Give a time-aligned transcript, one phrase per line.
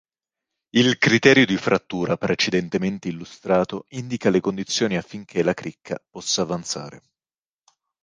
[0.71, 7.03] Il criterio di frattura precedentemente illustrato indica le condizioni affinché la cricca possa avanzare.